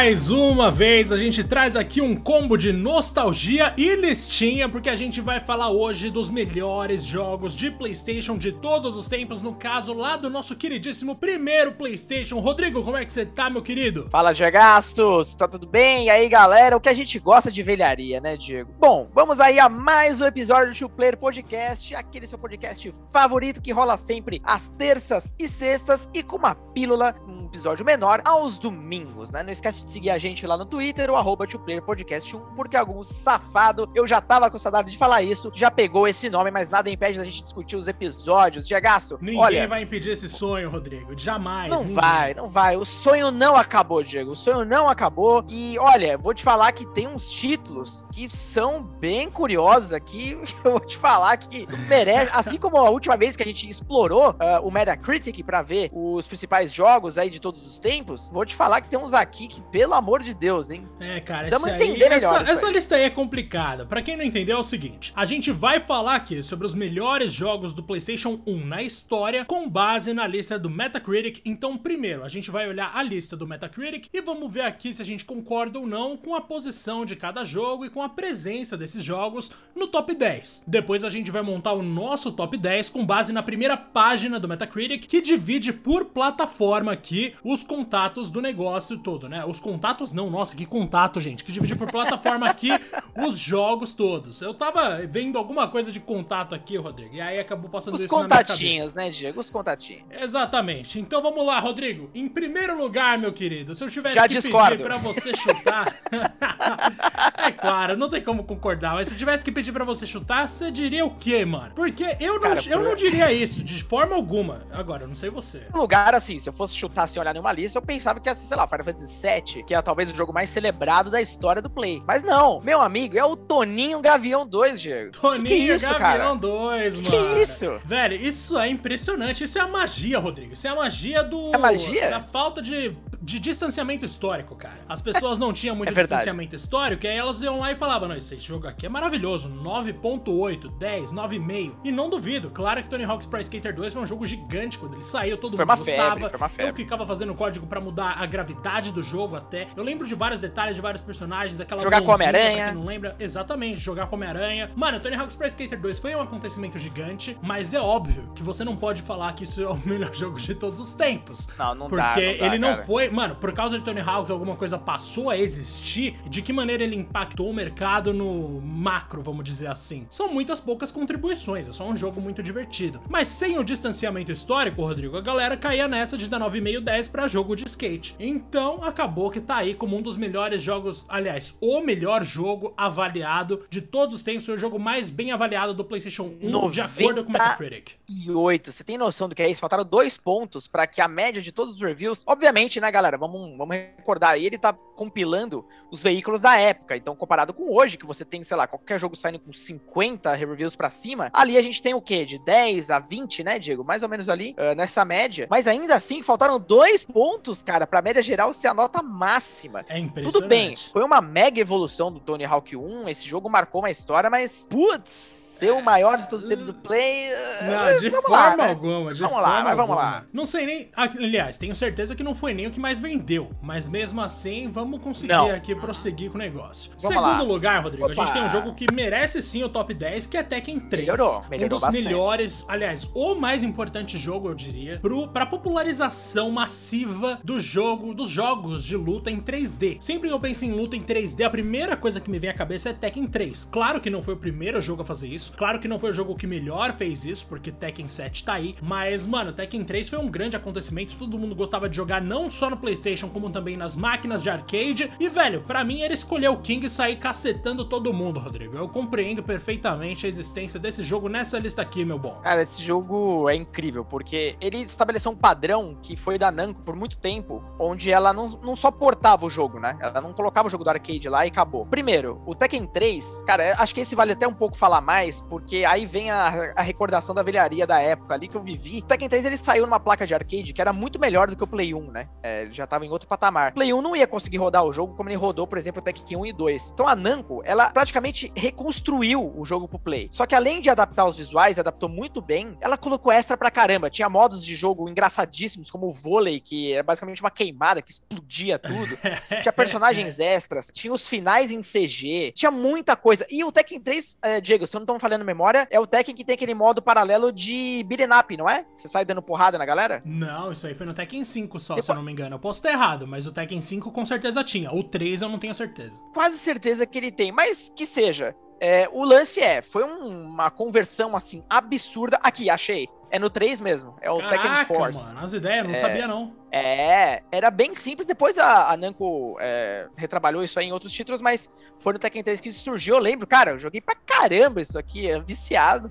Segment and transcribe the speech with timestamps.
[0.00, 4.96] Mais uma vez a gente traz aqui um combo de nostalgia e listinha, porque a
[4.96, 9.92] gente vai falar hoje dos melhores jogos de PlayStation de todos os tempos, no caso
[9.92, 12.40] lá do nosso queridíssimo primeiro PlayStation.
[12.40, 14.08] Rodrigo, como é que você tá, meu querido?
[14.10, 16.06] Fala, Gegastos, tá tudo bem?
[16.06, 18.72] E aí, galera, o que a gente gosta de velharia, né, Diego?
[18.78, 23.60] Bom, vamos aí a mais um episódio do Two Player Podcast, aquele seu podcast favorito
[23.60, 28.56] que rola sempre às terças e sextas e com uma pílula, um episódio menor aos
[28.58, 29.42] domingos, né?
[29.42, 31.46] Não esquece de seguir a gente lá no Twitter, o arroba
[31.84, 36.06] Podcast 1, porque algum safado, eu já tava com saudade de falar isso, já pegou
[36.06, 38.66] esse nome, mas nada impede da gente discutir os episódios.
[38.66, 41.18] Diagaço, Ninguém olha, vai impedir esse sonho, Rodrigo.
[41.18, 41.70] Jamais.
[41.70, 41.94] Não ninguém.
[41.94, 42.76] vai, não vai.
[42.76, 44.32] O sonho não acabou, Diego.
[44.32, 45.44] O sonho não acabou.
[45.48, 50.38] E olha, vou te falar que tem uns títulos que são bem curiosos aqui.
[50.64, 52.30] Eu vou te falar que merece.
[52.34, 56.26] Assim como a última vez que a gente explorou uh, o Metacritic para ver os
[56.26, 59.62] principais jogos aí de todos os tempos, vou te falar que tem uns aqui que,
[59.80, 60.86] pelo amor de Deus, hein?
[61.00, 62.42] É, cara, Precisamos entender aí, melhor.
[62.42, 63.86] Essa, essa lista aí é complicada.
[63.86, 67.32] Para quem não entendeu, é o seguinte: a gente vai falar aqui sobre os melhores
[67.32, 71.40] jogos do PlayStation 1 na história com base na lista do Metacritic.
[71.46, 75.00] Então, primeiro, a gente vai olhar a lista do Metacritic e vamos ver aqui se
[75.00, 78.76] a gente concorda ou não com a posição de cada jogo e com a presença
[78.76, 80.64] desses jogos no top 10.
[80.66, 84.46] Depois a gente vai montar o nosso top 10 com base na primeira página do
[84.46, 89.42] Metacritic, que divide por plataforma aqui os contatos do negócio todo, né?
[89.46, 92.70] Os contatos não, nossa, que contato, gente, que divide por plataforma aqui
[93.16, 94.42] os jogos todos.
[94.42, 98.08] Eu tava vendo alguma coisa de contato aqui, Rodrigo, e aí acabou passando os isso
[98.08, 99.38] contatinhos, né, Diego?
[99.38, 100.02] Os contatinhos.
[100.10, 100.98] Exatamente.
[100.98, 102.10] Então vamos lá, Rodrigo.
[102.12, 104.70] Em primeiro lugar, meu querido, se eu tivesse Já que discordo.
[104.70, 105.96] pedir pra você chutar...
[107.38, 110.48] é claro, não tem como concordar, mas se eu tivesse que pedir pra você chutar,
[110.48, 111.72] você diria o quê, mano?
[111.76, 114.62] Porque eu não, Cara, eu não diria isso, de forma alguma.
[114.72, 115.62] Agora, eu não sei você.
[115.72, 118.46] lugar, assim, se eu fosse chutar sem olhar nenhuma lista, eu pensava que ia ser,
[118.46, 121.70] sei lá, Final Fantasy VII, que é talvez o jogo mais celebrado da história do
[121.70, 122.02] Play.
[122.06, 125.12] Mas não, meu amigo, é o Toninho Gavião 2, Diego.
[125.12, 126.34] Toninho que que é isso, Gavião cara?
[126.34, 127.08] 2, mano.
[127.08, 127.80] Que é isso?
[127.84, 129.44] Velho, isso é impressionante.
[129.44, 130.52] Isso é a magia, Rodrigo.
[130.52, 131.54] Isso é a magia do.
[131.54, 132.10] É magia?
[132.10, 134.80] Da falta de de distanciamento histórico, cara.
[134.88, 138.08] As pessoas não tinham muito é distanciamento histórico, e aí elas iam lá e falavam:
[138.08, 141.74] Não, esse jogo aqui é maravilhoso, 9.8, 10, 9,5.
[141.84, 144.94] E não duvido, claro que Tony Hawk's Pro Skater 2 foi um jogo gigante quando
[144.94, 146.14] ele saiu, todo foi mundo gostava.
[146.14, 146.72] Febre, foi uma febre.
[146.72, 149.66] Eu ficava fazendo código para mudar a gravidade do jogo até.
[149.76, 152.72] Eu lembro de vários detalhes de vários personagens, aquela Jogar com Homem-Aranha.
[152.72, 153.16] não lembra?
[153.18, 154.70] Exatamente, jogar com Homem-Aranha.
[154.76, 158.64] Mano, Tony Hawk's Pro Skater 2 foi um acontecimento gigante, mas é óbvio que você
[158.64, 161.48] não pode falar que isso é o melhor jogo de todos os tempos.
[161.58, 162.08] Não, não porque dá.
[162.14, 166.16] Porque ele não foi, mano, por causa de Tony Hawks alguma coisa passou a existir,
[166.26, 170.06] de que maneira ele impactou o mercado no macro, vamos dizer assim.
[170.08, 173.00] São muitas poucas contribuições, é só um jogo muito divertido.
[173.08, 177.26] Mas sem o distanciamento histórico, Rodrigo, a galera caía nessa de dar 9,5 10 para
[177.26, 178.14] jogo de skate.
[178.18, 183.64] Então acabou que tá aí como um dos melhores jogos, aliás, o melhor jogo avaliado
[183.70, 187.24] de todos os tempos, foi o jogo mais bem avaliado do PlayStation 1, de acordo
[187.24, 187.92] com o Metacritic.
[188.08, 189.60] E 8, você tem noção do que é isso?
[189.60, 193.56] Faltaram dois pontos para que a média de todos os reviews, obviamente, né, galera, vamos,
[193.56, 196.94] vamos recordar ele tá compilando os veículos da época.
[196.94, 200.76] Então, comparado com hoje, que você tem, sei lá, qualquer jogo saindo com 50 reviews
[200.76, 202.24] para cima, ali a gente tem o quê?
[202.26, 203.82] De 10 a 20, né, Diego?
[203.82, 205.46] Mais ou menos ali, uh, nessa média.
[205.48, 209.84] Mas ainda assim, faltaram dois pontos, cara, pra média geral ser a nota máxima.
[209.86, 210.32] É impressionante.
[210.32, 214.30] Tudo bem, foi uma mega evolução do Tony Hawk 1, esse jogo marcou uma história,
[214.30, 217.28] mas, putz, ser o maior de todos os tempos do Play.
[217.66, 218.68] Não, de vamos forma lá, né?
[218.70, 219.14] alguma.
[219.14, 219.96] De vamos forma lá, mas vamos alguma.
[219.96, 220.24] lá.
[220.32, 220.90] Não sei nem.
[220.96, 223.50] Aliás, tenho certeza que não foi nem o que mais vendeu.
[223.62, 225.50] Mas mesmo assim, vamos conseguir não.
[225.50, 226.90] aqui prosseguir com o negócio.
[227.00, 227.42] Vamos Segundo lá.
[227.42, 228.12] lugar, Rodrigo, Opa.
[228.12, 231.06] a gente tem um jogo que merece sim o top 10, que é Tekken 3.
[231.06, 232.04] Melhorou, melhorou Um dos bastante.
[232.04, 238.28] melhores, aliás, o mais importante jogo, eu diria, pro, pra popularização massiva do jogo, dos
[238.30, 239.98] jogos de luta em 3D.
[240.00, 242.54] Sempre que eu penso em luta em 3D, a primeira coisa que me vem à
[242.54, 243.68] cabeça é Tekken 3.
[243.70, 245.49] Claro que não foi o primeiro jogo a fazer isso.
[245.56, 248.74] Claro que não foi o jogo que melhor fez isso, porque Tekken 7 tá aí.
[248.82, 251.16] Mas, mano, Tekken 3 foi um grande acontecimento.
[251.16, 255.10] Todo mundo gostava de jogar não só no PlayStation, como também nas máquinas de arcade.
[255.18, 258.76] E, velho, pra mim era escolher o King e sair cacetando todo mundo, Rodrigo.
[258.76, 262.40] Eu compreendo perfeitamente a existência desse jogo nessa lista aqui, meu bom.
[262.42, 266.94] Cara, esse jogo é incrível, porque ele estabeleceu um padrão que foi da Namco por
[266.94, 269.96] muito tempo, onde ela não, não só portava o jogo, né?
[270.00, 271.86] Ela não colocava o jogo do arcade lá e acabou.
[271.86, 275.42] Primeiro, o Tekken 3, cara, acho que esse vale até um pouco falar mais, 3,
[275.48, 278.98] porque aí vem a, a recordação da velharia da época ali que eu vivi.
[278.98, 281.64] O Tekken 3 ele saiu numa placa de arcade que era muito melhor do que
[281.64, 282.28] o Play 1, né?
[282.42, 283.70] É, ele já tava em outro patamar.
[283.70, 286.04] O Play 1 não ia conseguir rodar o jogo como ele rodou, por exemplo, o
[286.04, 286.90] Tekken 1 e 2.
[286.92, 290.28] Então a Namco, ela praticamente reconstruiu o jogo pro Play.
[290.30, 294.10] Só que além de adaptar os visuais, adaptou muito bem, ela colocou extra pra caramba.
[294.10, 298.78] Tinha modos de jogo engraçadíssimos, como o vôlei, que era basicamente uma queimada que explodia
[298.78, 299.18] tudo.
[299.62, 303.46] tinha personagens extras, tinha os finais em CG, tinha muita coisa.
[303.50, 306.34] E o Tekken 3, é, Diego, se eu não tô falando memória, é o Tekken
[306.34, 308.84] que tem aquele modo paralelo de beat'em up, não é?
[308.96, 310.20] Você sai dando porrada na galera?
[310.24, 312.04] Não, isso aí foi no Tekken 5 só, Depois...
[312.04, 312.56] se eu não me engano.
[312.56, 314.92] Eu posso estar errado, mas o Tekken 5 com certeza tinha.
[314.92, 316.20] O 3 eu não tenho certeza.
[316.34, 318.54] Quase certeza que ele tem, mas que seja.
[318.80, 322.38] É, o lance é, foi um, uma conversão assim absurda.
[322.42, 323.06] Aqui, achei.
[323.30, 324.16] É no 3 mesmo.
[324.20, 325.34] É o Caraca, Tekken Force.
[325.34, 326.52] Mano, as ideias, não é, sabia não.
[326.72, 328.26] É, era bem simples.
[328.26, 331.68] Depois a, a Namco é, retrabalhou isso aí em outros títulos, mas
[331.98, 333.14] foi no Tekken 3 que surgiu.
[333.14, 336.10] Eu lembro, cara, eu joguei pra caramba isso aqui, era viciado.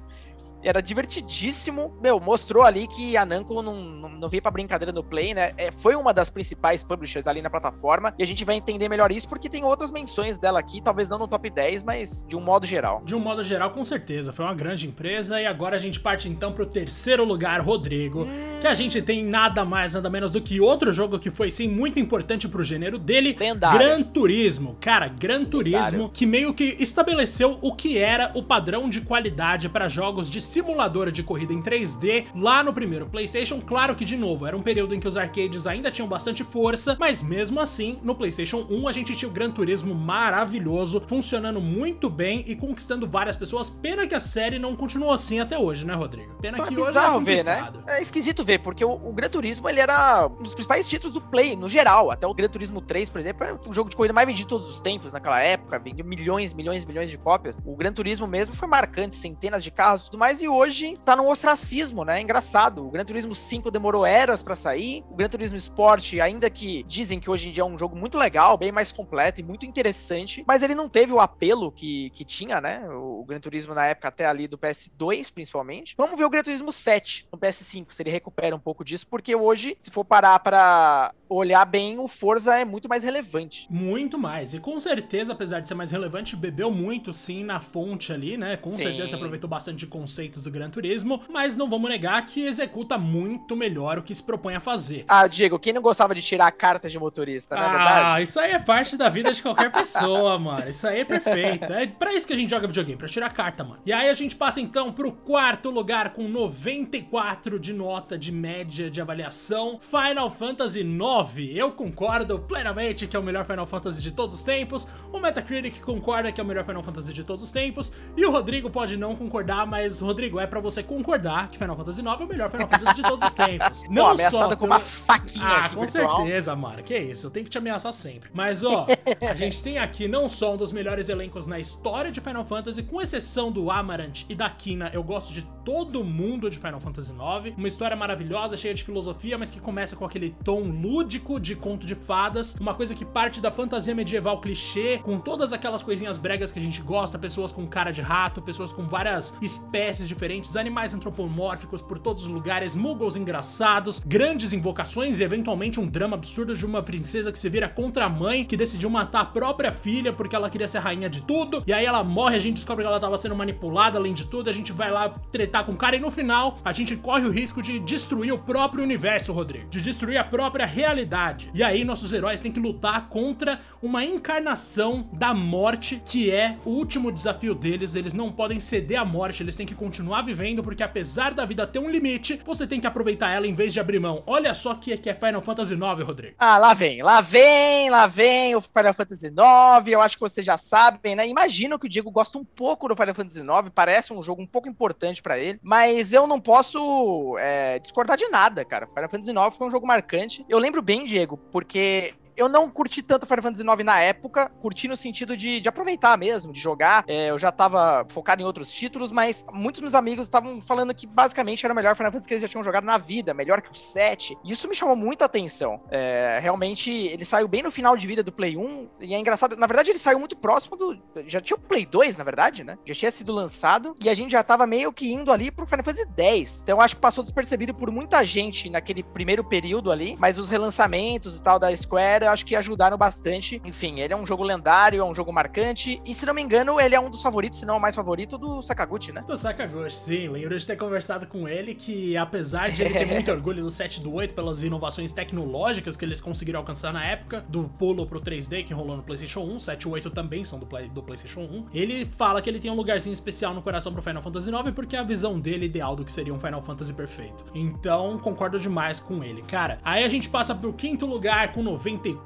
[0.64, 1.94] Era divertidíssimo.
[2.02, 5.54] Meu, mostrou ali que a Namco não, não, não veio pra brincadeira no Play, né?
[5.58, 8.14] É, foi uma das principais publishers ali na plataforma.
[8.18, 11.20] E a gente vai entender melhor isso porque tem outras menções dela aqui, talvez não
[11.20, 13.02] no top 10, mas de um modo geral.
[13.06, 14.34] De um modo geral, com certeza.
[14.34, 15.42] Foi uma grande empresa.
[15.42, 18.24] E agora a gente parte então pro terceiro lugar, Rodrigo.
[18.24, 18.60] Hum.
[18.60, 21.68] Que a gente tem nada mais, nada menos do que outro jogo que foi sim
[21.68, 23.80] muito importante pro gênero dele: Lendário.
[23.80, 24.78] Gran Turismo.
[24.82, 26.10] Cara, Gran Turismo, Lendário.
[26.10, 31.12] que meio que estabeleceu o que era o padrão de qualidade para jogos de simuladora
[31.12, 33.62] de corrida em 3D lá no primeiro PlayStation.
[33.62, 36.98] Claro que, de novo, era um período em que os arcades ainda tinham bastante força,
[37.00, 42.10] mas mesmo assim, no PlayStation 1 a gente tinha o Gran Turismo maravilhoso, funcionando muito
[42.10, 43.70] bem e conquistando várias pessoas.
[43.70, 46.36] Pena que a série não continuou assim até hoje, né, Rodrigo?
[46.42, 47.72] Pena é que hoje é ver, né?
[47.88, 51.22] É esquisito ver, porque o, o Gran Turismo ele era um dos principais títulos do
[51.22, 52.10] Play, no geral.
[52.10, 54.48] Até o Gran Turismo 3, por exemplo, foi o jogo de corrida mais vendido de
[54.48, 57.62] todos os tempos naquela época, vendeu milhões, milhões, milhões de cópias.
[57.66, 61.16] O Gran Turismo mesmo foi marcante, centenas de carros e tudo mais, e hoje tá
[61.16, 62.20] no ostracismo, né?
[62.20, 62.86] É engraçado.
[62.86, 65.04] O Gran Turismo 5 demorou eras para sair.
[65.10, 68.18] O Gran Turismo Sport, ainda que dizem que hoje em dia é um jogo muito
[68.18, 72.24] legal, bem mais completo e muito interessante, mas ele não teve o apelo que, que
[72.24, 72.88] tinha, né?
[72.90, 75.96] O, o Gran Turismo na época até ali do PS2, principalmente.
[75.98, 79.36] Vamos ver o Gran Turismo 7 no PS5, se ele recupera um pouco disso, porque
[79.36, 83.68] hoje, se for parar para olhar bem, o Forza é muito mais relevante.
[83.70, 84.54] Muito mais.
[84.54, 88.58] E com certeza, apesar de ser mais relevante, bebeu muito sim na fonte ali, né?
[88.58, 88.84] Com sim.
[88.84, 89.88] certeza aproveitou bastante de
[90.30, 94.24] conceitos do Gran Turismo, mas não vamos negar que executa muito melhor o que se
[94.24, 95.06] propõe a fazer.
[95.08, 98.06] Ah, Diego, quem não gostava de tirar a carta de motorista, não é ah, verdade?
[98.06, 100.70] Ah, isso aí é parte da vida de qualquer pessoa, mano.
[100.70, 101.74] Isso aí é perfeito.
[101.74, 103.82] É pra isso que a gente joga videogame, pra tirar carta, mano.
[103.86, 108.90] E aí a gente passa então pro quarto lugar com 94 de nota de média
[108.90, 111.56] de avaliação, Final Fantasy IX.
[111.56, 115.82] Eu concordo plenamente que é o melhor Final Fantasy de todos os tempos, o Metacritic
[115.82, 118.98] concorda que é o melhor Final Fantasy de todos os tempos, e o Rodrigo pode
[118.98, 122.52] não concordar, mas, Rodrigo, é para você concordar que Final Fantasy IX é o melhor
[122.52, 123.84] Final Fantasy de todos os tempos.
[123.90, 126.18] Não Pô, ameaçada só com uma faquinha Ah, aqui com virtual.
[126.18, 126.84] certeza, mano.
[126.84, 128.30] Que isso, eu tenho que te ameaçar sempre.
[128.34, 128.86] Mas, ó,
[129.22, 132.84] a gente tem aqui não só um dos melhores elencos na história de Final Fantasy,
[132.84, 137.14] com exceção do Amarant e da Kina, eu gosto de todo mundo de Final Fantasy
[137.14, 137.58] IX.
[137.58, 141.86] Uma história maravilhosa, cheia de filosofia, mas que começa com aquele tom lúdico de conto
[141.86, 146.52] de fadas, uma coisa que parte da fantasia medieval clichê, com todas aquelas coisinhas bregas
[146.52, 150.94] que a gente gosta, pessoas com cara de rato, pessoas com várias espécies diferentes animais
[150.94, 156.66] antropomórficos por todos os lugares, muggles engraçados, grandes invocações e eventualmente um drama absurdo de
[156.66, 160.36] uma princesa que se vira contra a mãe, que decidiu matar a própria filha porque
[160.36, 163.00] ela queria ser rainha de tudo, e aí ela morre, a gente descobre que ela
[163.00, 166.00] tava sendo manipulada além de tudo, a gente vai lá tretar com o cara e
[166.00, 170.18] no final a gente corre o risco de destruir o próprio universo, Rodrigo, de destruir
[170.18, 171.52] a própria realidade.
[171.54, 176.72] E aí nossos heróis têm que lutar contra uma encarnação da morte, que é o
[176.72, 180.84] último desafio deles, eles não podem ceder à morte, eles têm que continuar vivendo, porque
[180.84, 184.00] apesar da vida ter um limite, você tem que aproveitar ela em vez de abrir
[184.00, 184.24] mão.
[184.26, 186.36] Olha só que é Final Fantasy IX, Rodrigo.
[186.38, 190.46] Ah, lá vem, lá vem, lá vem o Final Fantasy IX, eu acho que vocês
[190.46, 191.28] já sabem, né?
[191.28, 194.48] Imagino que o Diego gosta um pouco do Final Fantasy IX, parece um jogo um
[194.48, 198.88] pouco importante para ele, mas eu não posso é, discordar de nada, cara.
[198.88, 200.46] Final Fantasy IX foi um jogo marcante.
[200.48, 204.88] Eu lembro bem, Diego, porque eu não curti tanto Final Fantasy IX na época, curti
[204.88, 207.04] no sentido de, de aproveitar mesmo, de jogar.
[207.06, 211.06] É, eu já tava focado em outros títulos, mas muitos meus amigos estavam falando que
[211.06, 213.70] basicamente era o melhor Final Fantasy que eles já tinham jogado na vida, melhor que
[213.70, 214.38] o 7.
[214.44, 215.82] E isso me chamou muita atenção.
[215.92, 219.58] É, realmente, ele saiu bem no final de vida do Play 1, e é engraçado,
[219.58, 220.98] na verdade ele saiu muito próximo do...
[221.28, 222.78] Já tinha o Play 2, na verdade, né?
[222.86, 225.84] Já tinha sido lançado, e a gente já tava meio que indo ali pro Final
[225.84, 226.62] Fantasy 10.
[226.64, 231.38] Então acho que passou despercebido por muita gente naquele primeiro período ali, mas os relançamentos
[231.38, 233.62] e tal da Square eu acho que ajudaram bastante.
[233.66, 236.02] Enfim, ele é um jogo lendário, é um jogo marcante.
[236.06, 238.38] E se não me engano, ele é um dos favoritos, se não o mais favorito,
[238.38, 239.24] do Sakaguchi, né?
[239.26, 240.28] Do Sakaguchi, sim.
[240.28, 244.02] Lembro de ter conversado com ele que, apesar de ele ter muito orgulho do 7
[244.02, 248.64] do 8 pelas inovações tecnológicas que eles conseguiram alcançar na época, do pulo pro 3D
[248.64, 251.68] que rolou no PlayStation 1, 7 e 8 também são do, play, do PlayStation 1,
[251.74, 254.96] ele fala que ele tem um lugarzinho especial no coração pro Final Fantasy IX porque
[254.96, 257.46] é a visão dele ideal do que seria um Final Fantasy perfeito.
[257.54, 259.42] Então, concordo demais com ele.
[259.44, 262.19] Cara, aí a gente passa pro quinto lugar com 94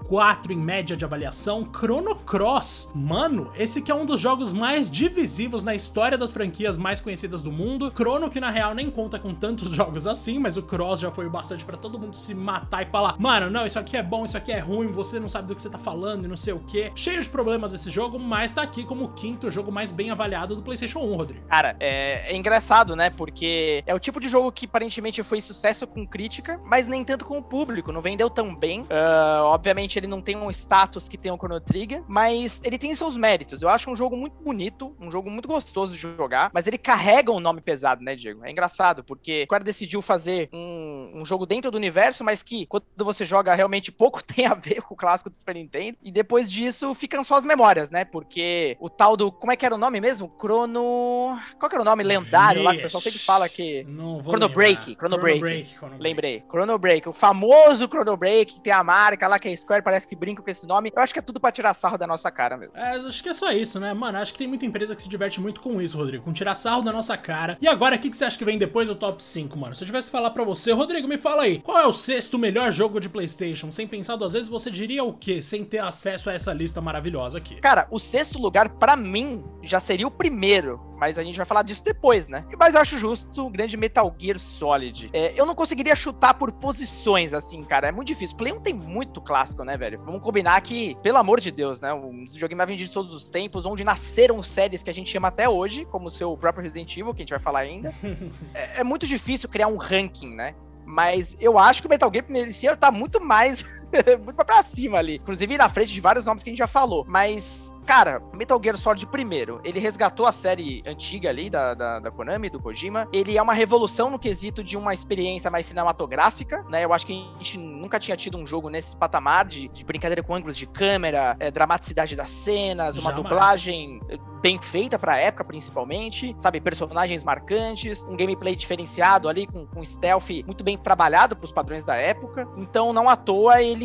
[0.51, 2.91] em média de avaliação, Chrono Cross.
[2.93, 7.41] Mano, esse que é um dos jogos mais divisivos na história das franquias mais conhecidas
[7.41, 7.91] do mundo.
[7.95, 11.25] Chrono que na real nem conta com tantos jogos assim, mas o Cross já foi
[11.25, 14.25] o bastante para todo mundo se matar e falar: "Mano, não, isso aqui é bom,
[14.25, 16.53] isso aqui é ruim, você não sabe do que você tá falando e não sei
[16.53, 16.91] o que".
[16.95, 20.55] Cheio de problemas esse jogo, mas tá aqui como o quinto jogo mais bem avaliado
[20.55, 21.45] do PlayStation 1, Rodrigo.
[21.47, 23.09] Cara, é, é engraçado, né?
[23.09, 27.25] Porque é o tipo de jogo que aparentemente foi sucesso com crítica, mas nem tanto
[27.25, 27.91] com o público.
[27.91, 28.81] Não vendeu tão bem.
[28.81, 32.93] Uh, obviamente ele não tem um status que tem o Chrono Trigger, mas ele tem
[32.95, 33.61] seus méritos.
[33.61, 37.31] Eu acho um jogo muito bonito, um jogo muito gostoso de jogar, mas ele carrega
[37.31, 38.45] um nome pesado, né, Diego?
[38.45, 42.65] É engraçado, porque o cara decidiu fazer um, um jogo dentro do universo, mas que
[42.65, 45.97] quando você joga realmente pouco tem a ver com o clássico do Super Nintendo.
[46.03, 48.05] E depois disso ficam só as memórias, né?
[48.05, 49.31] Porque o tal do.
[49.31, 50.31] Como é que era o nome mesmo?
[50.39, 51.37] Chrono.
[51.59, 52.63] Qual que era o nome lendário Vixe.
[52.63, 53.83] lá que o pessoal sempre fala que.
[53.83, 54.95] Não vou Chrono Break.
[54.95, 55.39] Chrono, Chrono Break.
[55.39, 55.75] Break.
[55.75, 56.43] Chrono Lembrei.
[56.49, 57.09] Chrono Break.
[57.09, 60.41] O famoso Chrono Break, que tem a marca lá que é Square, parece que brinca
[60.41, 60.91] com esse nome.
[60.95, 62.77] Eu acho que é tudo pra tirar sarro da nossa cara mesmo.
[62.77, 63.93] É, acho que é só isso, né?
[63.93, 66.23] Mano, acho que tem muita empresa que se diverte muito com isso, Rodrigo.
[66.23, 67.57] Com tirar sarro da nossa cara.
[67.61, 69.75] E agora, o que, que você acha que vem depois do top 5, mano?
[69.75, 71.59] Se eu tivesse que falar pra você, Rodrigo, me fala aí.
[71.59, 73.71] Qual é o sexto melhor jogo de PlayStation?
[73.71, 75.41] Sem pensar duas vezes, você diria o quê?
[75.41, 77.55] Sem ter acesso a essa lista maravilhosa aqui.
[77.55, 80.93] Cara, o sexto lugar, para mim, já seria o primeiro.
[81.03, 82.45] Mas a gente vai falar disso depois, né?
[82.57, 85.09] Mas eu acho justo o grande Metal Gear Solid.
[85.11, 87.89] É, eu não conseguiria chutar por posições, assim, cara.
[87.89, 88.37] É muito difícil.
[88.37, 90.01] Play 1 tem muito clássico, né, velho?
[90.05, 91.93] Vamos combinar que, pelo amor de Deus, né?
[91.93, 95.09] Um dos joguinhos mais vendidos de todos os tempos, onde nasceram séries que a gente
[95.09, 97.93] chama até hoje, como o seu próprio Resident Evil, que a gente vai falar ainda.
[98.55, 100.55] é, é muito difícil criar um ranking, né?
[100.85, 103.82] Mas eu acho que o Metal Gear merecia estar muito mais,
[104.23, 105.15] muito pra cima ali.
[105.15, 107.05] Inclusive na frente de vários nomes que a gente já falou.
[107.07, 112.11] Mas Cara, Metal Gear Solid primeiro, ele resgatou a série antiga ali da, da, da,
[112.11, 113.07] Konami, do Kojima.
[113.11, 116.85] Ele é uma revolução no quesito de uma experiência mais cinematográfica, né?
[116.85, 120.23] Eu acho que a gente nunca tinha tido um jogo nesse patamar de, de brincadeira
[120.23, 123.29] com ângulos de câmera, é, dramaticidade das cenas, uma Jamais.
[123.29, 124.01] dublagem
[124.41, 126.59] bem feita pra época, principalmente, sabe?
[126.59, 131.95] Personagens marcantes, um gameplay diferenciado ali, com, com stealth muito bem trabalhado pros padrões da
[131.95, 132.47] época.
[132.57, 133.82] Então, não à toa, ele.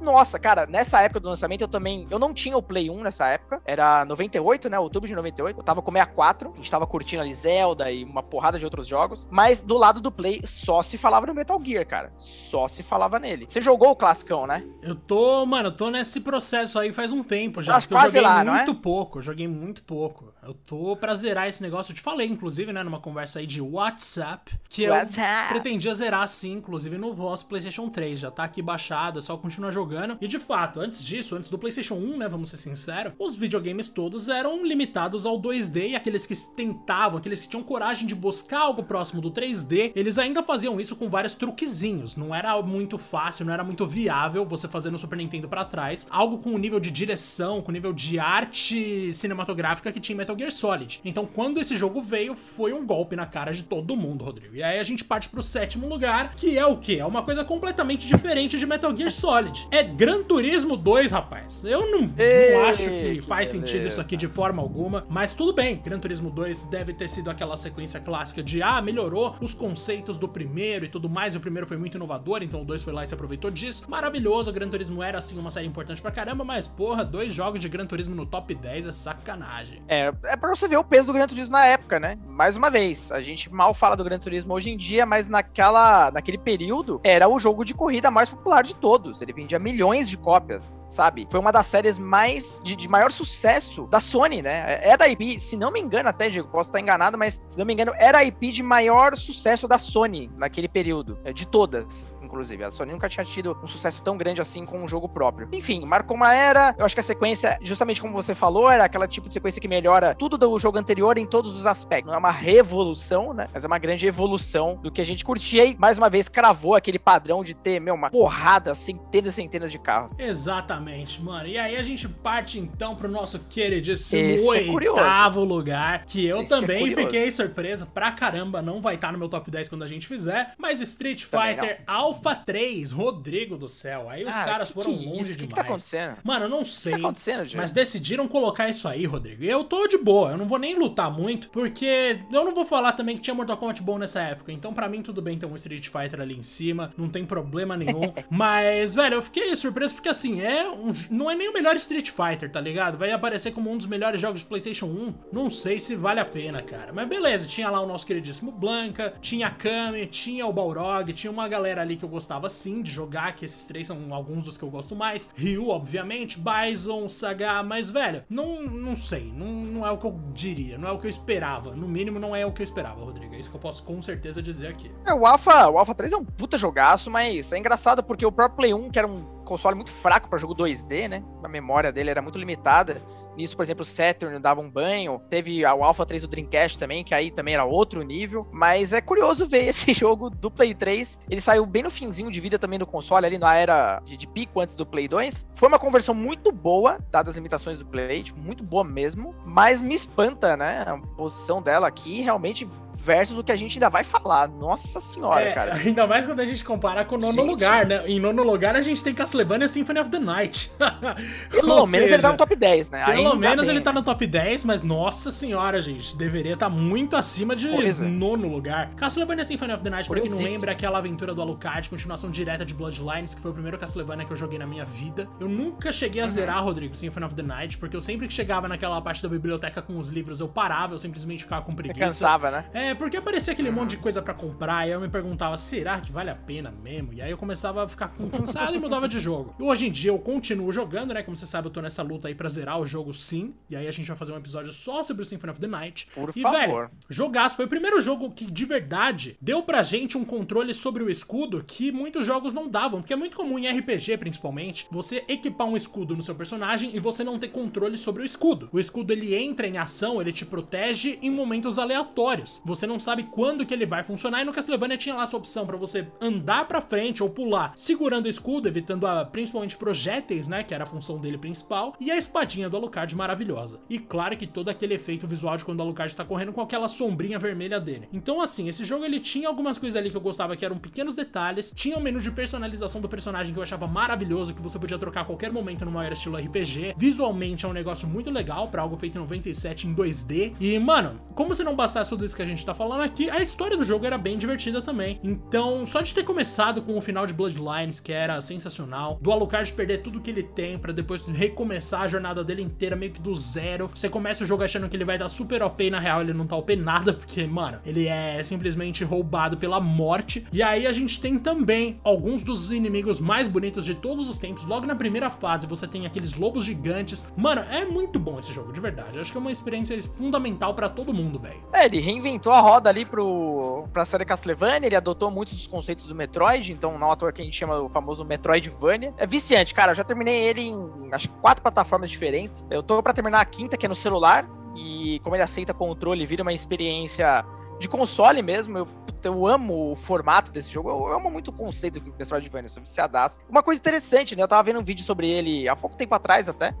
[0.00, 2.06] Nossa, cara, nessa época do lançamento eu também.
[2.10, 4.78] Eu não tinha o Play 1 nessa época, era 98, né?
[4.78, 5.58] Outubro de 98.
[5.58, 8.86] Eu tava com 64, a gente tava curtindo ali Zelda e uma porrada de outros
[8.86, 9.28] jogos.
[9.30, 12.12] Mas do lado do Play só se falava no Metal Gear, cara.
[12.16, 13.46] Só se falava nele.
[13.48, 14.64] Você jogou o classicão, né?
[14.82, 17.76] Eu tô, mano, eu tô nesse processo aí faz um tempo já.
[17.76, 18.74] Acho que eu joguei lá, muito é?
[18.74, 20.32] pouco, eu joguei muito pouco.
[20.42, 21.92] Eu tô pra zerar esse negócio.
[21.92, 25.54] Eu te falei, inclusive, né, numa conversa aí de WhatsApp, que WhatsApp.
[25.54, 28.20] eu pretendia zerar sim, inclusive no vosso PlayStation 3.
[28.20, 30.16] Já tá aqui baixado, é só continuar jogando.
[30.20, 33.88] E de fato, antes disso, antes do PlayStation 1, né, vamos ser sinceros, os videogames
[33.88, 38.60] todos eram limitados ao 2D e aqueles que tentavam, aqueles que tinham coragem de buscar
[38.60, 42.16] algo próximo do 3D, eles ainda faziam isso com vários truquezinhos.
[42.16, 46.06] Não era muito fácil, não era muito viável você fazer no Super Nintendo para trás
[46.10, 50.38] algo com o nível de direção, com o nível de arte cinematográfica que tinha Metal
[50.38, 51.00] Gear Solid.
[51.04, 54.54] Então, quando esse jogo veio, foi um golpe na cara de todo mundo, Rodrigo.
[54.54, 56.96] E aí a gente parte pro sétimo lugar, que é o quê?
[57.00, 59.66] É uma coisa completamente diferente de Metal Gear Solid.
[59.70, 61.64] É Gran Turismo 2, rapaz.
[61.64, 63.66] Eu não, Ei, não acho que, que faz beleza.
[63.66, 65.80] sentido isso aqui de forma alguma, mas tudo bem.
[65.82, 70.28] Gran Turismo 2 deve ter sido aquela sequência clássica de ah, melhorou os conceitos do
[70.28, 71.34] primeiro e tudo mais.
[71.34, 73.84] O primeiro foi muito inovador, então o 2 foi lá e se aproveitou disso.
[73.88, 77.60] Maravilhoso, o Gran Turismo era assim uma série importante pra caramba, mas porra, dois jogos
[77.60, 79.82] de Gran Turismo no top 10 é sacanagem.
[79.88, 82.18] É, é pra você ver o peso do Gran Turismo na época, né?
[82.26, 86.10] Mais uma vez, a gente mal fala do Gran Turismo hoje em dia, mas naquela,
[86.10, 89.22] naquele período era o jogo de corrida mais popular de todos.
[89.22, 91.26] Ele vendia milhões de cópias, sabe?
[91.30, 94.78] Foi uma das séries mais de, de maior sucesso da Sony, né?
[94.82, 97.64] É da IP, se não me engano, até Diego, posso estar enganado, mas se não
[97.64, 102.14] me engano, era a IP de maior sucesso da Sony naquele período, é, de todas
[102.30, 102.62] inclusive.
[102.64, 105.48] A Sony nunca tinha tido um sucesso tão grande assim com um jogo próprio.
[105.52, 106.74] Enfim, marcou uma era.
[106.78, 109.68] Eu acho que a sequência, justamente como você falou, era aquela tipo de sequência que
[109.68, 112.06] melhora tudo do jogo anterior em todos os aspectos.
[112.06, 113.48] Não é uma revolução, né?
[113.52, 116.76] Mas é uma grande evolução do que a gente curtia e, mais uma vez, cravou
[116.76, 120.12] aquele padrão de ter, meu, uma porrada, centenas e centenas de carros.
[120.16, 121.48] Exatamente, mano.
[121.48, 126.24] E aí a gente parte então pro nosso queridíssimo Esse é oitavo é lugar, que
[126.24, 128.62] eu Esse é também é fiquei surpreso pra caramba.
[128.62, 132.19] Não vai estar no meu top 10 quando a gente fizer, mas Street Fighter Alpha
[132.20, 134.10] Alpha 3, Rodrigo do céu.
[134.10, 135.32] Aí os ah, caras que foram que longe isso?
[135.32, 135.34] demais.
[135.34, 136.16] O que, que tá acontecendo?
[136.22, 136.92] Mano, eu não sei.
[136.92, 137.56] O que tá acontecendo, gente?
[137.56, 139.42] Mas decidiram colocar isso aí, Rodrigo.
[139.42, 142.66] E eu tô de boa, eu não vou nem lutar muito, porque eu não vou
[142.66, 144.52] falar também que tinha Mortal Kombat bom nessa época.
[144.52, 147.74] Então, para mim, tudo bem ter um Street Fighter ali em cima, não tem problema
[147.74, 148.12] nenhum.
[148.28, 152.10] Mas, velho, eu fiquei surpreso porque assim, é um, não é nem o melhor Street
[152.10, 152.98] Fighter, tá ligado?
[152.98, 155.14] Vai aparecer como um dos melhores jogos de PlayStation 1.
[155.32, 156.92] Não sei se vale a pena, cara.
[156.92, 161.30] Mas beleza, tinha lá o nosso queridíssimo Blanca, tinha a Kami, tinha o Balrog, tinha
[161.30, 164.58] uma galera ali que eu gostava sim de jogar, que esses três são alguns dos
[164.58, 165.30] que eu gosto mais.
[165.34, 170.20] Ryu, obviamente, Bison, Saga, mas, velho, não, não sei, não, não é o que eu
[170.34, 171.74] diria, não é o que eu esperava.
[171.74, 173.34] No mínimo, não é o que eu esperava, Rodrigo.
[173.34, 174.90] É isso que eu posso com certeza dizer aqui.
[175.06, 178.32] É, o Alpha, o Alpha 3 é um puta jogaço, mas é engraçado porque o
[178.32, 181.24] próprio Play 1, que era um console muito fraco para jogo 2D, né?
[181.42, 183.02] A memória dele era muito limitada.
[183.36, 185.20] Nisso, por exemplo, o Saturn dava um banho.
[185.28, 188.46] Teve o Alpha 3 do Dreamcast também, que aí também era outro nível.
[188.52, 191.18] Mas é curioso ver esse jogo do Play 3.
[191.28, 194.26] Ele saiu bem no finzinho de vida também do console, ali na era de, de
[194.28, 195.48] pico antes do Play 2.
[195.52, 199.34] Foi uma conversão muito boa, dadas as limitações do Play, tipo, muito boa mesmo.
[199.44, 200.84] Mas me espanta, né?
[200.86, 202.68] A posição dela aqui realmente
[203.00, 204.48] versus o que a gente ainda vai falar.
[204.48, 205.74] Nossa senhora, é, cara.
[205.74, 207.48] Ainda mais quando a gente compara com o nono gente.
[207.48, 208.06] lugar, né?
[208.06, 210.70] Em nono lugar a gente tem Castlevania Symphony of the Night.
[211.50, 213.04] Pelo menos seja, ele tá no top 10, né?
[213.06, 216.68] Pelo ainda menos bem, ele tá no top 10, mas nossa senhora, gente, deveria estar
[216.68, 218.06] tá muito acima de Coisa.
[218.06, 218.90] nono lugar.
[218.94, 222.30] Castlevania Symphony of the Night, pra quem não lembra, é aquela aventura do Alucard, continuação
[222.30, 225.28] direta de Bloodlines, que foi o primeiro Castlevania que eu joguei na minha vida.
[225.40, 226.30] Eu nunca cheguei a uhum.
[226.30, 229.80] zerar, Rodrigo, Symphony of the Night, porque eu sempre que chegava naquela parte da biblioteca
[229.80, 231.98] com os livros, eu parava, eu simplesmente ficava com preguiça.
[231.98, 232.64] Você cansava, né?
[232.72, 233.74] É, porque aparecia aquele uhum.
[233.76, 237.12] monte de coisa para comprar, e eu me perguntava, será que vale a pena mesmo?
[237.12, 239.54] E aí eu começava a ficar cansado e mudava de jogo.
[239.58, 241.22] E hoje em dia eu continuo jogando, né?
[241.22, 243.54] Como você sabe, eu tô nessa luta aí pra zerar o jogo sim.
[243.68, 246.08] E aí a gente vai fazer um episódio só sobre o Symphony of the Night.
[246.14, 246.58] Por e, favor.
[246.58, 247.56] velho, jogaço.
[247.56, 251.64] Foi o primeiro jogo que, de verdade, deu pra gente um controle sobre o escudo
[251.66, 253.00] que muitos jogos não davam.
[253.00, 256.98] Porque é muito comum em RPG, principalmente, você equipar um escudo no seu personagem e
[256.98, 258.68] você não ter controle sobre o escudo.
[258.72, 262.60] O escudo, ele entra em ação, ele te protege em momentos aleatórios.
[262.64, 264.40] Você não sabe quando que ele vai funcionar.
[264.40, 268.26] E no Castlevania tinha lá sua opção para você andar para frente ou pular, segurando
[268.26, 272.16] o escudo, evitando a, principalmente projéteis, né, que era a função dele principal, e a
[272.16, 273.80] espadinha do Alucard maravilhosa.
[273.88, 276.88] E claro que todo aquele efeito visual de quando o Alucard tá correndo com aquela
[276.88, 278.08] sombrinha vermelha dele.
[278.12, 281.14] Então assim, esse jogo ele tinha algumas coisas ali que eu gostava que eram pequenos
[281.14, 284.98] detalhes, tinha um menu de personalização do personagem que eu achava maravilhoso, que você podia
[284.98, 286.94] trocar a qualquer momento numa era estilo RPG.
[286.96, 290.54] Visualmente é um negócio muito legal para algo feito em 97 em 2D.
[290.60, 293.42] E mano, como se não bastasse tudo isso que a gente tá falando aqui, a
[293.42, 295.18] história do jogo era bem divertida também.
[295.22, 299.72] Então, só de ter começado com o final de Bloodlines, que era sensacional, do Alucard
[299.72, 303.34] perder tudo que ele tem para depois recomeçar a jornada dele inteira meio que do
[303.34, 303.90] zero.
[303.94, 306.32] Você começa o jogo achando que ele vai estar super OP e na real ele
[306.32, 310.46] não tá OP nada, porque, mano, ele é simplesmente roubado pela morte.
[310.52, 314.64] E aí a gente tem também alguns dos inimigos mais bonitos de todos os tempos.
[314.64, 317.24] Logo na primeira fase você tem aqueles lobos gigantes.
[317.36, 319.18] Mano, é muito bom esse jogo, de verdade.
[319.18, 321.60] Acho que é uma experiência fundamental para todo mundo, velho.
[321.72, 326.06] É, ele reinventou a roda ali pro pra série Castlevania, ele adotou muitos dos conceitos
[326.06, 329.12] do Metroid, então não à toa que a gente chama o famoso Metroidvania.
[329.16, 332.66] É viciante, cara, eu já terminei ele em acho quatro plataformas diferentes.
[332.70, 336.24] Eu tô para terminar a quinta, que é no celular, e como ele aceita controle,
[336.26, 337.44] vira uma experiência
[337.78, 338.78] de console mesmo.
[338.78, 338.88] Eu,
[339.24, 343.40] eu amo o formato desse jogo, eu amo muito o conceito do Metroidvania, sou viciadaço.
[343.48, 346.48] Uma coisa interessante, né, eu tava vendo um vídeo sobre ele há pouco tempo atrás
[346.48, 346.74] até,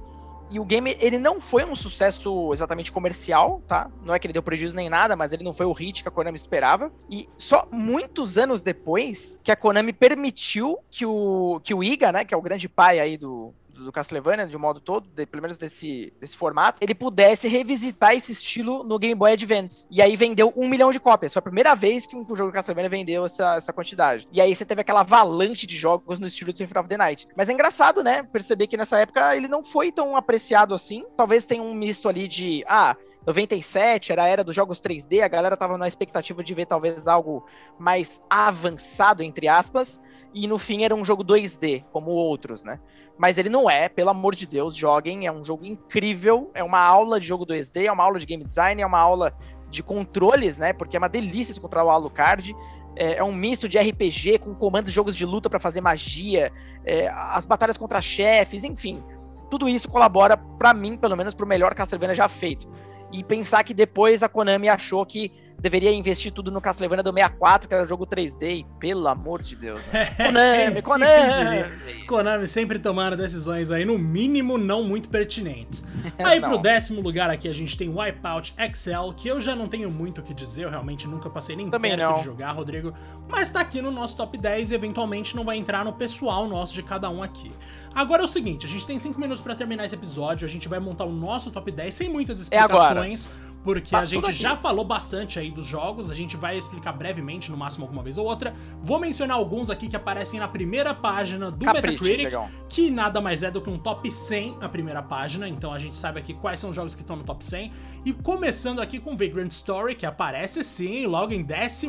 [0.50, 3.88] e o game, ele não foi um sucesso exatamente comercial, tá?
[4.04, 6.08] Não é que ele deu prejuízo nem nada, mas ele não foi o hit que
[6.08, 6.92] a Konami esperava.
[7.08, 12.24] E só muitos anos depois que a Konami permitiu que o, que o Iga, né,
[12.24, 15.42] que é o grande pai aí do, do Castlevania, de um modo todo, de, pelo
[15.42, 19.86] menos desse, desse formato, ele pudesse revisitar esse estilo no Game Boy Advance.
[19.90, 21.32] E aí vendeu um milhão de cópias.
[21.32, 24.26] Foi a primeira vez que um jogo Castlevania vendeu essa, essa quantidade.
[24.32, 27.28] E aí você teve aquela avalanche de jogos no estilo de Symphony of the Night.
[27.36, 28.22] Mas é engraçado, né?
[28.22, 31.04] Perceber que nessa época ele não foi tão apreciado assim.
[31.16, 35.28] Talvez tenha um misto ali de, ah, 97 era a era dos jogos 3D, a
[35.28, 37.44] galera tava na expectativa de ver talvez algo
[37.78, 40.00] mais avançado, entre aspas,
[40.34, 42.78] e no fim era um jogo 2D, como outros, né?
[43.18, 46.80] Mas ele não é, pelo amor de Deus, joguem, é um jogo incrível, é uma
[46.80, 49.36] aula de jogo 2D, é uma aula de game design, é uma aula
[49.68, 50.72] de controles, né?
[50.72, 52.54] Porque é uma delícia se controlar o Alucard.
[52.96, 56.52] É, é um misto de RPG com comandos de jogos de luta para fazer magia,
[56.84, 59.02] é, as batalhas contra chefes, enfim.
[59.50, 62.68] Tudo isso colabora, para mim, pelo menos, pro melhor Castlevania já feito.
[63.12, 67.68] E pensar que depois a Konami achou que deveria investir tudo no Castlevania do 64,
[67.68, 69.80] que era jogo 3D, e pelo amor de Deus.
[69.92, 70.06] Né?
[70.16, 72.06] Konami, Konami!
[72.06, 75.84] Konami sempre tomando decisões aí, no mínimo, não muito pertinentes.
[76.18, 79.90] Aí pro décimo lugar aqui a gente tem Wipeout Excel, que eu já não tenho
[79.90, 82.18] muito o que dizer, eu realmente nunca passei nem Também perto não.
[82.18, 82.94] de jogar, Rodrigo,
[83.28, 86.74] mas tá aqui no nosso top 10 e eventualmente não vai entrar no pessoal nosso
[86.74, 87.52] de cada um aqui.
[87.94, 90.68] Agora é o seguinte, a gente tem 5 minutos para terminar esse episódio, a gente
[90.68, 93.26] vai montar o nosso top 10 sem muitas é explicações.
[93.46, 96.92] É porque tá a gente já falou bastante aí dos jogos, a gente vai explicar
[96.92, 98.54] brevemente, no máximo alguma vez ou outra.
[98.82, 102.48] Vou mencionar alguns aqui que aparecem na primeira página do Capricho, Metacritic, legal.
[102.68, 105.94] que nada mais é do que um top 100 a primeira página, então a gente
[105.94, 107.72] sabe aqui quais são os jogos que estão no top 100.
[108.04, 111.86] E começando aqui com Vagrant Story, que aparece sim logo em 11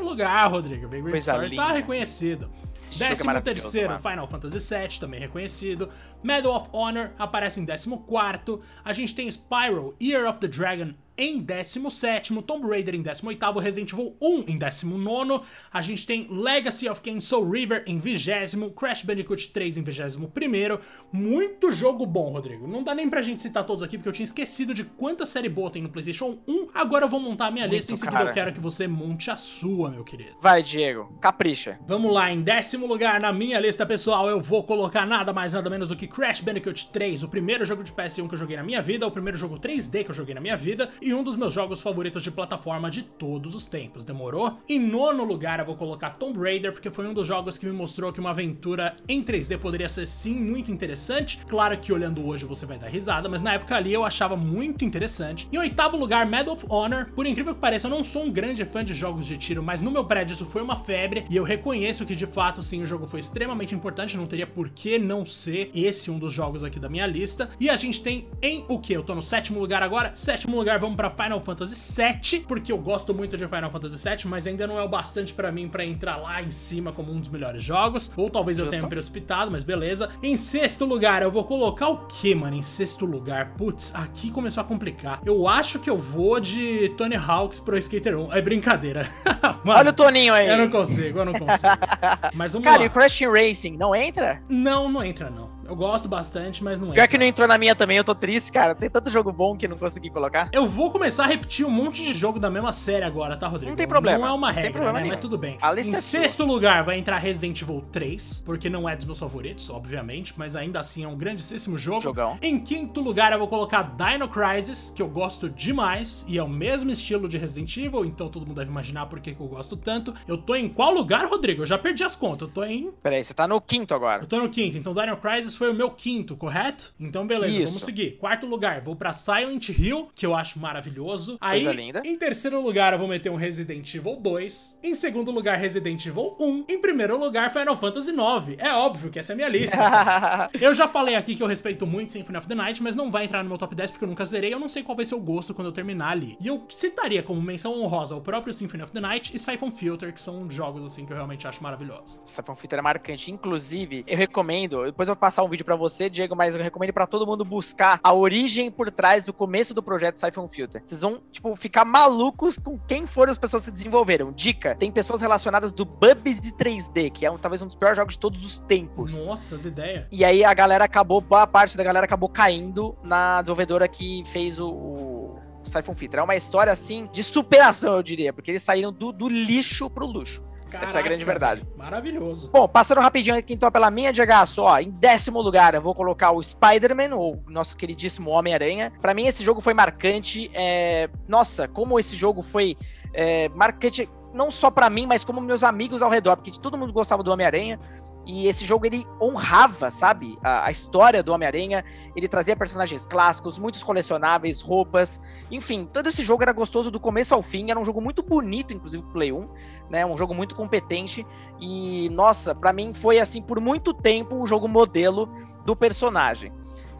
[0.00, 0.88] lugar, Rodrigo.
[0.88, 1.62] Vagrant Coisa Story tá linda.
[1.62, 2.50] tá reconhecido.
[2.94, 5.88] É décimo terceiro, Final Fantasy VII, também reconhecido.
[6.22, 8.60] Medal of Honor aparece em décimo quarto.
[8.84, 13.92] A gente tem Spyro, Year of the Dragon em 17, Tomb Raider em 18, Resident
[13.92, 19.02] Evil 1 em 19, a gente tem Legacy of Kain Soul River em 20, Crash
[19.02, 20.78] Bandicoot 3 em 21,
[21.12, 22.66] muito jogo bom, Rodrigo.
[22.66, 25.48] Não dá nem pra gente citar todos aqui porque eu tinha esquecido de quanta série
[25.48, 26.68] boa tem no PlayStation 1.
[26.74, 28.30] Agora eu vou montar a minha muito lista em seguida cara.
[28.30, 30.36] eu quero que você monte a sua, meu querido.
[30.40, 31.78] Vai, Diego, capricha.
[31.86, 35.70] Vamos lá, em décimo lugar na minha lista, pessoal, eu vou colocar nada mais nada
[35.70, 38.62] menos do que Crash Bandicoot 3, o primeiro jogo de PS1 que eu joguei na
[38.62, 41.36] minha vida, o primeiro jogo 3D que eu joguei na minha vida e um dos
[41.36, 44.58] meus jogos favoritos de plataforma de todos os tempos, demorou?
[44.66, 47.72] Em nono lugar eu vou colocar Tomb Raider, porque foi um dos jogos que me
[47.72, 51.44] mostrou que uma aventura em 3D poderia ser sim muito interessante.
[51.46, 54.82] Claro que olhando hoje você vai dar risada, mas na época ali eu achava muito
[54.82, 55.46] interessante.
[55.52, 57.10] Em oitavo lugar, Medal of Honor.
[57.14, 59.82] Por incrível que pareça, eu não sou um grande fã de jogos de tiro, mas
[59.82, 62.86] no meu prédio isso foi uma febre e eu reconheço que de fato sim o
[62.86, 66.80] jogo foi extremamente importante, não teria por que não ser esse um dos jogos aqui
[66.80, 67.50] da minha lista.
[67.60, 68.94] E a gente tem em o que?
[68.94, 70.14] Eu tô no sétimo lugar agora.
[70.14, 74.08] Sétimo lugar, vamos para Final Final Fantasy VII, porque eu gosto muito de Final Fantasy
[74.08, 77.12] VII, mas ainda não é o bastante para mim para entrar lá em cima como
[77.12, 78.12] um dos melhores jogos.
[78.16, 78.68] Ou talvez Justo.
[78.68, 80.10] eu tenha me precipitado, mas beleza.
[80.22, 82.56] Em sexto lugar, eu vou colocar o que, mano?
[82.56, 85.20] Em sexto lugar, putz, aqui começou a complicar.
[85.24, 88.32] Eu acho que eu vou de Tony Hawk's Pro Skater 1.
[88.32, 89.08] É brincadeira.
[89.64, 90.48] mano, Olha o Toninho aí.
[90.48, 91.72] Eu não consigo, eu não consigo.
[92.34, 92.84] mas vamos Cara, lá.
[92.84, 94.42] e o Crash Racing não entra?
[94.48, 95.53] Não, não entra não.
[95.66, 96.94] Eu gosto bastante, mas não é.
[96.94, 98.74] Pior que não entrou na minha também, eu tô triste, cara.
[98.74, 100.48] Tem tanto jogo bom que não consegui colocar.
[100.52, 103.70] Eu vou começar a repetir um monte de jogo da mesma série agora, tá, Rodrigo?
[103.70, 104.18] Não tem problema.
[104.18, 105.04] Não é uma regra, né?
[105.06, 105.58] Mas tudo bem.
[105.62, 106.46] em é sexto sua.
[106.46, 110.80] lugar vai entrar Resident Evil 3, porque não é dos meus favoritos, obviamente, mas ainda
[110.80, 112.00] assim é um grandíssimo jogo.
[112.00, 112.38] Jogão.
[112.42, 116.48] Em quinto lugar eu vou colocar Dino Crisis, que eu gosto demais, e é o
[116.48, 119.76] mesmo estilo de Resident Evil, então todo mundo deve imaginar por que, que eu gosto
[119.76, 120.14] tanto.
[120.26, 121.62] Eu tô em qual lugar, Rodrigo?
[121.62, 122.48] Eu já perdi as contas.
[122.48, 122.90] Eu tô em.
[123.02, 124.22] Peraí, você tá no quinto agora.
[124.22, 126.94] Eu tô no quinto, então Dino Crisis foi o meu quinto correto?
[126.98, 127.72] Então, beleza, Isso.
[127.72, 128.16] vamos seguir.
[128.18, 131.38] Quarto lugar, vou para Silent Hill, que eu acho maravilhoso.
[131.40, 132.02] Aí, linda.
[132.04, 134.80] em terceiro lugar, eu vou meter um Resident Evil 2.
[134.82, 136.64] Em segundo lugar, Resident Evil 1.
[136.68, 138.56] Em primeiro lugar, Final Fantasy 9.
[138.58, 139.76] É óbvio que essa é a minha lista.
[140.60, 143.24] eu já falei aqui que eu respeito muito Symphony of the Night, mas não vai
[143.24, 144.52] entrar no meu top 10 porque eu nunca zerei.
[144.52, 146.36] Eu não sei qual vai ser o gosto quando eu terminar ali.
[146.40, 150.12] E eu citaria como menção honrosa o próprio Symphony of the Night e Siphon Filter,
[150.12, 152.20] que são jogos assim que eu realmente acho maravilhosos.
[152.24, 153.30] Siphon Filter é marcante.
[153.30, 156.92] Inclusive, eu recomendo, depois eu vou passar um vídeo para você, Diego, mas eu recomendo
[156.92, 160.82] para todo mundo buscar a origem por trás do começo do projeto Siphon Filter.
[160.84, 164.32] Vocês vão, tipo, ficar malucos com quem foram as pessoas que desenvolveram.
[164.32, 167.96] Dica: tem pessoas relacionadas do Bubbles de 3D, que é um, talvez um dos piores
[167.96, 169.26] jogos de todos os tempos.
[169.26, 170.06] Nossa, as ideias.
[170.10, 174.58] E aí a galera acabou, boa parte da galera acabou caindo na desenvolvedora que fez
[174.58, 176.20] o, o Siphon Filter.
[176.20, 180.06] É uma história, assim, de superação, eu diria, porque eles saíram do, do lixo pro
[180.06, 180.42] luxo.
[180.70, 181.66] Caraca, Essa é a grande verdade.
[181.76, 182.50] Maravilhoso.
[182.52, 186.32] Bom, passando rapidinho aqui então pela minha de só, em décimo lugar eu vou colocar
[186.32, 188.92] o Spider-Man, o nosso queridíssimo Homem-Aranha.
[189.00, 190.50] Para mim esse jogo foi marcante.
[190.54, 191.08] É...
[191.28, 192.76] Nossa, como esse jogo foi
[193.12, 193.48] é...
[193.50, 197.22] marcante não só para mim, mas como meus amigos ao redor, porque todo mundo gostava
[197.22, 197.78] do Homem-Aranha.
[198.26, 201.84] E esse jogo ele honrava, sabe, a, a história do Homem-Aranha.
[202.16, 205.20] Ele trazia personagens clássicos, muitos colecionáveis, roupas.
[205.50, 207.70] Enfim, todo esse jogo era gostoso do começo ao fim.
[207.70, 209.48] Era um jogo muito bonito, inclusive pro Play 1,
[209.90, 210.06] né?
[210.06, 211.26] Um jogo muito competente.
[211.60, 215.28] E, nossa, para mim foi assim por muito tempo o jogo modelo
[215.64, 216.52] do personagem.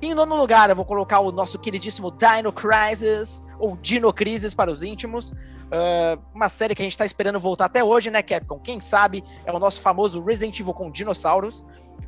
[0.02, 4.70] Em nono lugar, eu vou colocar o nosso queridíssimo Dino Crisis, ou Dino Crisis para
[4.70, 5.31] os íntimos.
[5.31, 8.61] Uh, uma série que a gente está esperando voltar até hoje, né, Capcom?
[8.61, 11.64] Quem sabe é o nosso famoso Resident Evil com dinossauros.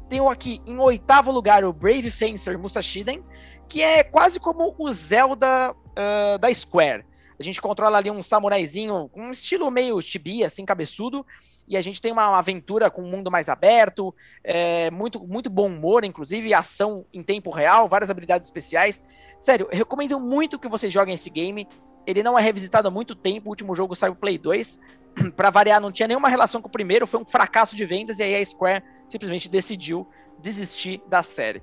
[0.09, 3.25] Tenho aqui em oitavo lugar o Brave Fencer Musashiden,
[3.69, 7.05] que é quase como o Zelda uh, da Square.
[7.39, 11.25] A gente controla ali um samuraizinho, um estilo meio chibi, assim, cabeçudo,
[11.69, 15.67] e a gente tem uma, aventura com um mundo mais aberto, é, muito, muito bom
[15.67, 19.01] humor, inclusive, ação em tempo real, várias habilidades especiais.
[19.41, 21.67] Sério, eu recomendo muito que vocês joguem esse game.
[22.07, 24.79] ele não é revisitado há muito tempo, o último jogo saiu Play 2.
[25.37, 28.23] para variar, não tinha nenhuma relação com o primeiro, foi um fracasso de vendas e
[28.23, 30.07] aí a Square simplesmente decidiu
[30.39, 31.63] desistir da série.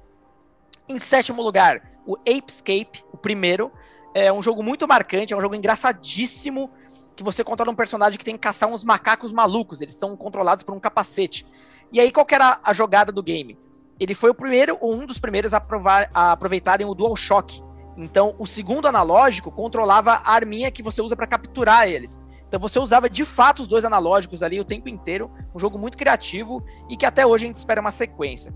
[0.89, 3.71] Em sétimo lugar, o Apescape, o primeiro,
[4.13, 6.69] é um jogo muito marcante, é um jogo engraçadíssimo,
[7.15, 10.63] que você controla um personagem que tem que caçar uns macacos malucos, eles são controlados
[10.63, 11.45] por um capacete.
[11.91, 13.57] E aí, qual que era a jogada do game?
[13.99, 17.61] Ele foi o primeiro, ou um dos primeiros a, provar, a aproveitarem o DualShock.
[17.95, 22.19] Então, o segundo analógico controlava a arminha que você usa para capturar eles.
[22.53, 25.97] Então você usava de fato os dois analógicos ali o tempo inteiro, um jogo muito
[25.97, 28.53] criativo e que até hoje a gente espera uma sequência.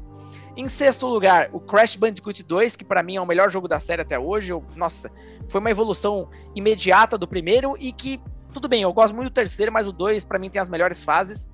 [0.56, 3.80] Em sexto lugar, o Crash Bandicoot 2, que para mim é o melhor jogo da
[3.80, 4.54] série até hoje.
[4.54, 5.12] Eu, nossa,
[5.48, 8.22] foi uma evolução imediata do primeiro e que,
[8.60, 11.04] tudo bem, eu gosto muito do terceiro, mas o 2 para mim tem as melhores
[11.04, 11.52] fases.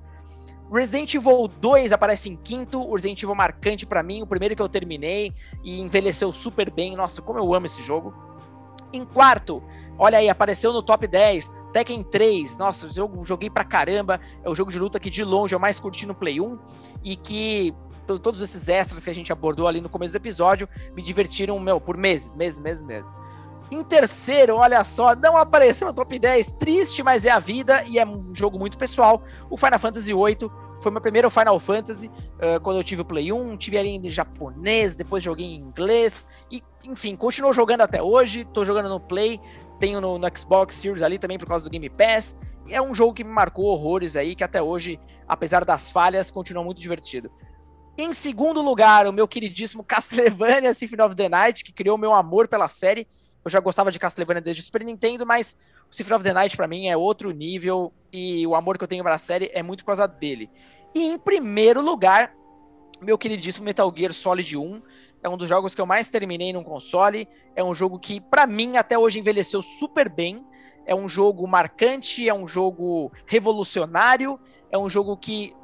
[0.71, 4.61] Resident Evil 2 aparece em quinto, o Resident Evil marcante para mim, o primeiro que
[4.61, 6.95] eu terminei e envelheceu super bem.
[6.95, 8.13] Nossa, como eu amo esse jogo.
[8.93, 9.61] Em quarto,
[9.97, 12.57] olha aí, apareceu no top 10, Tekken 3.
[12.57, 14.21] Nossa, eu joguei pra caramba.
[14.41, 16.57] É o jogo de luta que de longe eu mais curti no Play 1
[17.03, 17.75] e que
[18.21, 21.81] todos esses extras que a gente abordou ali no começo do episódio me divertiram, meu,
[21.81, 23.15] por meses, meses, meses, meses.
[23.73, 27.97] Em terceiro, olha só, não apareceu no top 10, triste, mas é a vida e
[27.97, 29.23] é um jogo muito pessoal.
[29.49, 30.47] O Final Fantasy VIII
[30.79, 34.09] foi meu primeiro Final Fantasy, uh, quando eu tive o Play 1, tive ali em
[34.11, 39.41] japonês, depois joguei em inglês, e enfim, continuo jogando até hoje, tô jogando no Play,
[39.79, 42.37] tenho no, no, Xbox Series ali também por causa do Game Pass.
[42.69, 46.63] É um jogo que me marcou horrores aí, que até hoje, apesar das falhas, continua
[46.63, 47.31] muito divertido.
[47.97, 52.47] Em segundo lugar, o meu queridíssimo Castlevania Symphony of the Night, que criou meu amor
[52.47, 53.07] pela série.
[53.43, 55.57] Eu já gostava de Castlevania desde o Super Nintendo, mas
[55.91, 58.87] o Symphony of the Night para mim é outro nível e o amor que eu
[58.87, 60.49] tenho pela série é muito por causa dele.
[60.95, 62.33] E em primeiro lugar,
[63.01, 64.81] meu queridíssimo Metal Gear Solid 1.
[65.21, 67.27] É um dos jogos que eu mais terminei num console.
[67.55, 70.45] É um jogo que, para mim, até hoje envelheceu super bem.
[70.85, 75.55] É um jogo marcante, é um jogo revolucionário, é um jogo que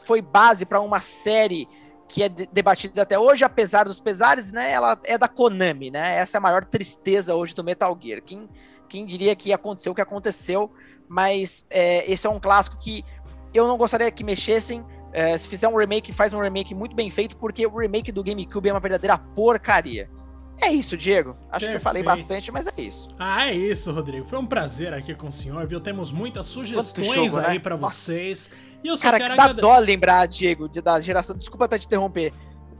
[0.00, 1.68] foi base para uma série
[2.08, 4.72] que é debatida até hoje, apesar dos pesares, né?
[4.72, 6.16] Ela é da Konami, né?
[6.16, 8.22] Essa é a maior tristeza hoje do Metal Gear.
[8.22, 8.48] Quem,
[8.88, 10.72] quem diria que aconteceu o que aconteceu,
[11.06, 13.04] mas é, esse é um clássico que
[13.52, 14.84] eu não gostaria que mexessem.
[15.12, 18.22] É, se fizer um remake, faz um remake muito bem feito, porque o remake do
[18.22, 20.08] GameCube é uma verdadeira porcaria.
[20.60, 21.30] É isso, Diego.
[21.30, 21.70] Acho Perfeito.
[21.70, 23.08] que eu falei bastante, mas é isso.
[23.18, 24.26] Ah, é isso, Rodrigo.
[24.26, 25.80] Foi um prazer aqui com o senhor, viu?
[25.80, 27.58] Temos muitas sugestões jogo, aí né?
[27.60, 28.50] para vocês.
[28.82, 29.60] E eu só Cara, quero dá agrade...
[29.60, 31.36] dó lembrar, Diego, de, da geração.
[31.36, 32.32] Desculpa até te interromper.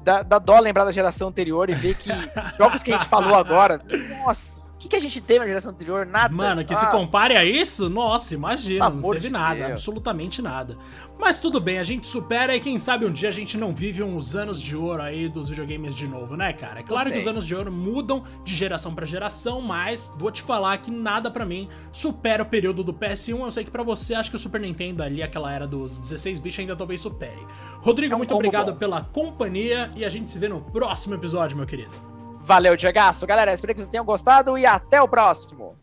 [0.04, 2.10] Dá, dá dó lembrar da geração anterior e ver que
[2.56, 3.80] jogos que a gente falou agora.
[4.24, 6.06] Nossa, o que, que, a gente teve na geração anterior?
[6.06, 6.32] Nada.
[6.32, 6.86] Mano, que nossa.
[6.86, 9.72] se compare a isso, nossa, imagina, não teve de nada, Deus.
[9.72, 10.78] absolutamente nada.
[11.18, 14.04] Mas tudo bem, a gente supera e quem sabe um dia a gente não vive
[14.04, 16.78] uns anos de ouro aí dos videogames de novo, né, cara?
[16.78, 20.42] É claro que os anos de ouro mudam de geração para geração, mas vou te
[20.42, 23.40] falar que nada para mim supera o período do PS1.
[23.40, 26.38] Eu sei que para você, acho que o Super Nintendo ali, aquela era dos 16
[26.38, 27.44] bits, ainda talvez supere.
[27.80, 28.78] Rodrigo, é um muito obrigado bom.
[28.78, 32.17] pela companhia e a gente se vê no próximo episódio, meu querido.
[32.48, 33.26] Valeu, Diagaço.
[33.26, 35.76] Galera, espero que vocês tenham gostado e até o próximo.